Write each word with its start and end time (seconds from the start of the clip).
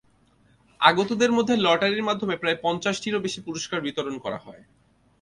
আগতদের 0.79 1.31
মধ্যে 1.31 1.55
লটারির 1.57 2.03
মাধ্যমে 2.03 2.35
প্রায় 2.37 2.57
পঞ্চাশটিরও 2.61 3.23
বেশি 3.25 3.39
পুরস্কার 3.41 3.79
বিতরণ 3.81 4.15
করা 4.17 4.39
হয়। 4.45 4.63